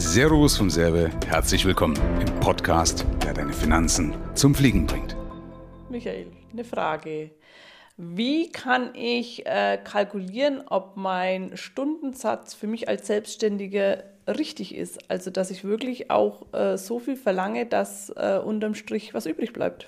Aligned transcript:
Servus 0.00 0.56
vom 0.56 0.70
Serve, 0.70 1.10
herzlich 1.26 1.64
willkommen 1.64 1.96
im 2.20 2.38
Podcast, 2.38 3.04
der 3.24 3.34
deine 3.34 3.52
Finanzen 3.52 4.14
zum 4.34 4.54
Fliegen 4.54 4.86
bringt. 4.86 5.16
Michael, 5.90 6.28
eine 6.52 6.62
Frage. 6.62 7.32
Wie 7.96 8.52
kann 8.52 8.94
ich 8.94 9.44
äh, 9.44 9.76
kalkulieren, 9.82 10.62
ob 10.68 10.96
mein 10.96 11.56
Stundensatz 11.56 12.54
für 12.54 12.68
mich 12.68 12.88
als 12.88 13.08
Selbstständiger 13.08 14.04
richtig 14.28 14.72
ist? 14.76 15.10
Also, 15.10 15.32
dass 15.32 15.50
ich 15.50 15.64
wirklich 15.64 16.12
auch 16.12 16.46
äh, 16.54 16.78
so 16.78 17.00
viel 17.00 17.16
verlange, 17.16 17.66
dass 17.66 18.10
äh, 18.10 18.38
unterm 18.38 18.76
Strich 18.76 19.14
was 19.14 19.26
übrig 19.26 19.52
bleibt? 19.52 19.86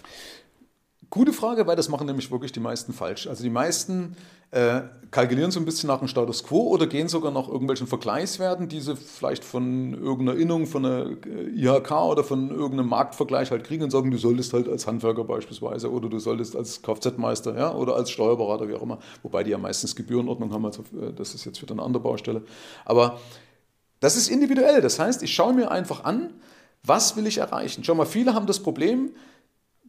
Gute 1.11 1.33
Frage, 1.33 1.67
weil 1.67 1.75
das 1.75 1.89
machen 1.89 2.07
nämlich 2.07 2.31
wirklich 2.31 2.53
die 2.53 2.61
meisten 2.61 2.93
falsch. 2.93 3.27
Also 3.27 3.43
die 3.43 3.51
meisten 3.51 4.17
äh, 4.53 4.83
kalkulieren 5.11 5.51
so 5.51 5.59
ein 5.59 5.65
bisschen 5.65 5.89
nach 5.89 5.99
dem 5.99 6.07
Status 6.07 6.45
quo 6.45 6.69
oder 6.69 6.87
gehen 6.87 7.09
sogar 7.09 7.33
nach 7.33 7.49
irgendwelchen 7.49 7.89
Vergleichswerten, 7.89 8.69
die 8.69 8.81
sie 8.81 8.95
vielleicht 8.95 9.43
von 9.43 9.95
irgendeiner 9.95 10.39
Innung, 10.39 10.67
von 10.67 10.87
einer 10.87 11.11
IHK 11.53 11.91
oder 11.91 12.23
von 12.23 12.51
irgendeinem 12.51 12.89
Marktvergleich 12.89 13.51
halt 13.51 13.65
kriegen 13.65 13.83
und 13.83 13.91
sagen, 13.91 14.13
du 14.13 14.19
solltest 14.19 14.53
halt 14.53 14.69
als 14.69 14.87
Handwerker 14.87 15.25
beispielsweise 15.25 15.91
oder 15.91 16.09
du 16.09 16.21
solltest 16.21 16.55
als 16.55 16.81
Kfz-Meister 16.81 17.59
ja, 17.59 17.75
oder 17.75 17.97
als 17.97 18.11
Steuerberater, 18.11 18.69
wie 18.69 18.75
auch 18.75 18.83
immer, 18.83 19.01
wobei 19.25 19.43
die 19.43 19.51
ja 19.51 19.59
meistens 19.59 19.97
Gebührenordnung 19.97 20.53
haben, 20.53 20.65
also 20.65 20.83
äh, 21.01 21.13
das 21.13 21.35
ist 21.35 21.45
jetzt 21.45 21.61
wieder 21.61 21.73
eine 21.73 21.83
andere 21.83 22.05
Baustelle. 22.05 22.43
Aber 22.85 23.19
das 23.99 24.17
ist 24.17 24.29
individuell, 24.29 24.81
das 24.81 25.01
heißt, 25.01 25.25
ich 25.25 25.35
schaue 25.35 25.55
mir 25.55 25.73
einfach 25.73 26.05
an, 26.05 26.35
was 26.85 27.17
will 27.17 27.27
ich 27.27 27.39
erreichen. 27.39 27.83
Schau 27.83 27.97
mal, 27.97 28.07
viele 28.07 28.33
haben 28.33 28.47
das 28.47 28.61
Problem, 28.61 29.11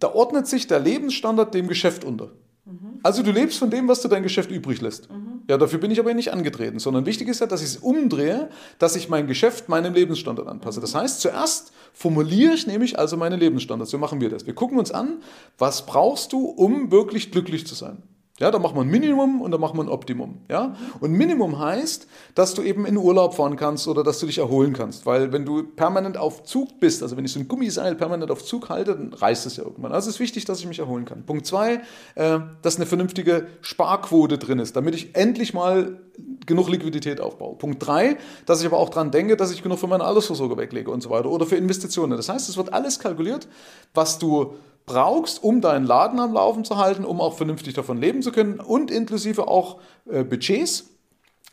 da 0.02 0.14
ordnet 0.14 0.48
sich 0.48 0.68
der 0.68 0.80
Lebensstandard 0.80 1.54
dem 1.54 1.68
Geschäft 1.68 2.04
unter. 2.04 2.32
Mhm. 2.66 3.00
Also 3.04 3.24
du 3.24 3.32
lebst 3.32 3.58
von 3.58 3.70
dem, 3.70 3.88
was 3.88 4.02
du 4.02 4.08
dein 4.08 4.24
Geschäft 4.24 4.52
übrig 4.52 4.82
lässt. 4.82 5.10
Mhm. 5.10 5.44
Ja, 5.48 5.58
dafür 5.58 5.80
bin 5.80 5.92
ich 5.92 6.00
aber 6.00 6.14
nicht 6.14 6.34
angetreten, 6.34 6.80
sondern 6.80 7.06
wichtig 7.06 7.28
ist 7.28 7.40
ja, 7.40 7.48
dass 7.48 7.62
ich 7.62 7.68
es 7.68 7.78
umdrehe, 7.78 8.50
dass 8.80 8.96
ich 8.96 9.10
mein 9.10 9.28
Geschäft 9.28 9.70
meinem 9.70 9.94
Lebensstandard 9.94 10.48
anpasse. 10.48 10.82
Das 10.82 10.96
heißt, 10.96 11.22
zuerst 11.22 11.72
formuliere 11.94 12.54
ich 12.54 12.68
nämlich 12.68 12.98
also 12.98 13.16
meine 13.16 13.36
Lebensstandards. 13.36 13.92
So 13.92 13.98
machen 13.98 14.22
wir 14.22 14.30
das. 14.30 14.46
Wir 14.46 14.56
gucken 14.56 14.80
uns 14.80 14.92
an, 14.92 15.22
was 15.58 15.86
brauchst 15.86 16.34
du, 16.34 16.46
um 16.46 16.92
wirklich 16.92 17.32
glücklich 17.32 17.68
zu 17.68 17.76
sein. 17.76 18.02
Ja, 18.42 18.50
da 18.50 18.58
macht 18.58 18.76
man 18.76 18.88
Minimum 18.88 19.40
und 19.40 19.52
da 19.52 19.60
macht 19.60 19.76
man 19.76 19.88
Optimum. 19.88 20.40
Ja? 20.50 20.76
Und 21.00 21.12
Minimum 21.12 21.60
heißt, 21.60 22.08
dass 22.34 22.56
du 22.56 22.64
eben 22.64 22.88
in 22.88 22.98
Urlaub 22.98 23.36
fahren 23.36 23.56
kannst 23.56 23.88
oder 23.88 24.04
dass 24.04 24.18
du 24.18 24.26
dich 24.26 24.40
erholen 24.40 24.74
kannst. 24.74 25.06
Weil 25.06 25.32
wenn 25.32 25.46
du 25.46 25.62
permanent 25.62 26.18
auf 26.18 26.44
Zug 26.44 26.80
bist, 26.80 27.04
also 27.04 27.16
wenn 27.18 27.24
ich 27.24 27.32
so 27.34 27.40
ein 27.40 27.48
Gummiseil 27.48 27.94
permanent 27.94 28.32
auf 28.32 28.44
Zug 28.44 28.70
halte, 28.70 28.96
dann 28.96 29.14
reißt 29.14 29.46
es 29.46 29.58
ja 29.58 29.64
irgendwann. 29.64 29.92
Also 29.92 30.10
es 30.10 30.16
ist 30.16 30.20
wichtig, 30.20 30.46
dass 30.46 30.60
ich 30.60 30.66
mich 30.66 30.80
erholen 30.80 31.06
kann. 31.06 31.24
Punkt 31.24 31.46
zwei, 31.46 31.82
äh, 32.16 32.40
dass 32.64 32.78
eine 32.78 32.88
vernünftige 32.88 33.46
Sparquote 33.62 34.40
drin 34.40 34.58
ist, 34.58 34.76
damit 34.76 34.96
ich 34.96 35.16
endlich 35.16 35.54
mal 35.54 36.00
genug 36.48 36.68
Liquidität 36.68 37.22
aufbaue. 37.22 37.56
Punkt 37.58 37.86
drei, 37.86 38.18
dass 38.48 38.62
ich 38.62 38.66
aber 38.66 38.78
auch 38.78 38.90
daran 38.90 39.12
denke, 39.12 39.38
dass 39.38 39.54
ich 39.54 39.62
genug 39.62 39.78
für 39.78 39.88
meine 39.88 40.04
Altersvorsorge 40.04 40.58
weglege 40.58 40.90
und 40.90 41.02
so 41.02 41.12
weiter 41.12 41.30
oder 41.30 41.46
für 41.46 41.58
Investitionen. 41.58 42.18
Das 42.18 42.28
heißt, 42.28 42.50
es 42.50 42.58
wird 42.58 42.74
alles 42.74 42.98
kalkuliert, 42.98 43.48
was 43.94 44.18
du 44.18 44.56
brauchst, 44.86 45.44
um 45.44 45.62
deinen 45.62 45.86
Laden 45.86 46.20
am 46.20 46.34
Laufen 46.34 46.66
zu 46.66 46.78
halten, 46.78 47.06
um 47.06 47.22
auch 47.22 47.36
vernünftig 47.36 47.74
davon 47.74 48.00
leben 48.00 48.22
zu 48.22 48.32
können 48.32 48.60
und 48.60 48.92
inklusive 48.92 49.48
auch 49.48 49.80
äh, 50.10 50.24
Budgets. 50.24 50.90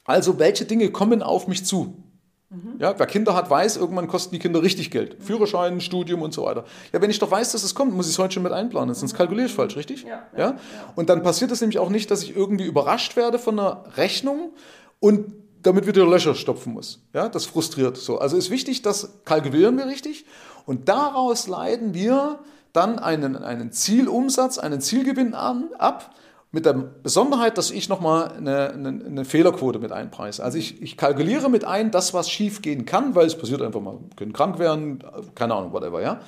Also 0.04 0.38
welche 0.38 0.64
Dinge 0.64 0.90
kommen 0.90 1.22
auf 1.22 1.48
mich 1.48 1.64
zu? 1.64 2.02
Mhm. 2.50 2.76
Ja, 2.78 2.98
wer 2.98 3.06
Kinder 3.06 3.34
hat, 3.34 3.50
weiß, 3.50 3.76
irgendwann 3.76 4.08
kosten 4.08 4.34
die 4.34 4.38
Kinder 4.38 4.62
richtig 4.62 4.90
Geld. 4.90 5.18
Mhm. 5.18 5.22
Führerschein, 5.22 5.80
Studium 5.80 6.22
und 6.22 6.32
so 6.32 6.44
weiter. 6.44 6.64
Ja, 6.92 7.02
wenn 7.02 7.10
ich 7.10 7.18
doch 7.18 7.30
weiß, 7.30 7.52
dass 7.52 7.62
es 7.62 7.74
kommt, 7.74 7.94
muss 7.94 8.06
ich 8.06 8.12
es 8.12 8.18
heute 8.18 8.34
schon 8.34 8.42
mit 8.42 8.52
einplanen, 8.52 8.94
sonst 8.94 9.12
mhm. 9.12 9.16
kalkuliere 9.18 9.46
ich 9.46 9.54
falsch, 9.54 9.76
richtig? 9.76 10.04
Ja, 10.04 10.22
ja, 10.32 10.38
ja. 10.38 10.56
Und 10.96 11.10
dann 11.10 11.22
passiert 11.22 11.50
es 11.50 11.60
nämlich 11.60 11.78
auch 11.78 11.90
nicht, 11.90 12.10
dass 12.10 12.22
ich 12.22 12.34
irgendwie 12.34 12.64
überrascht 12.64 13.16
werde 13.16 13.38
von 13.38 13.58
einer 13.58 13.84
Rechnung 13.96 14.52
und 14.98 15.34
damit 15.62 15.86
wieder 15.86 16.06
Löcher 16.06 16.34
stopfen 16.34 16.72
muss. 16.72 17.02
Ja, 17.12 17.28
das 17.28 17.44
frustriert 17.44 17.96
so. 17.98 18.18
Also 18.18 18.36
ist 18.36 18.48
wichtig, 18.48 18.80
das 18.80 19.20
kalkulieren 19.24 19.76
wir 19.76 19.86
richtig 19.86 20.24
und 20.64 20.88
daraus 20.88 21.48
leiten 21.48 21.92
wir 21.92 22.38
dann 22.72 22.98
einen, 22.98 23.36
einen 23.36 23.72
Zielumsatz, 23.72 24.58
einen 24.58 24.80
Zielgewinn 24.80 25.34
an, 25.34 25.70
ab, 25.78 26.14
mit 26.50 26.64
der 26.64 26.72
Besonderheit, 26.72 27.58
dass 27.58 27.70
ich 27.70 27.88
nochmal 27.88 28.32
eine, 28.32 28.70
eine, 28.70 28.88
eine 28.88 29.24
Fehlerquote 29.24 29.78
mit 29.78 29.92
einpreise. 29.92 30.42
Also 30.42 30.56
ich, 30.56 30.80
ich 30.80 30.96
kalkuliere 30.96 31.50
mit 31.50 31.64
ein, 31.64 31.90
das, 31.90 32.14
was 32.14 32.30
schief 32.30 32.62
gehen 32.62 32.86
kann, 32.86 33.14
weil 33.14 33.26
es 33.26 33.36
passiert 33.36 33.60
einfach 33.60 33.80
mal, 33.80 33.98
können 34.16 34.32
krank 34.32 34.58
werden, 34.58 35.04
keine 35.34 35.54
Ahnung, 35.54 35.72
whatever, 35.72 36.00
ja. 36.00 36.20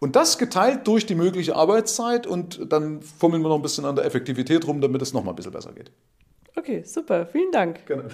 Und 0.00 0.16
das 0.16 0.36
geteilt 0.36 0.86
durch 0.86 1.06
die 1.06 1.14
mögliche 1.14 1.56
Arbeitszeit 1.56 2.26
und 2.26 2.70
dann 2.70 3.00
fummeln 3.00 3.42
wir 3.42 3.48
noch 3.48 3.56
ein 3.56 3.62
bisschen 3.62 3.86
an 3.86 3.96
der 3.96 4.04
Effektivität 4.04 4.66
rum, 4.66 4.82
damit 4.82 5.00
es 5.00 5.14
nochmal 5.14 5.32
ein 5.32 5.36
bisschen 5.36 5.52
besser 5.52 5.72
geht. 5.72 5.90
Okay, 6.56 6.82
super, 6.84 7.26
vielen 7.26 7.50
Dank. 7.50 7.86
Gerne. 7.86 8.08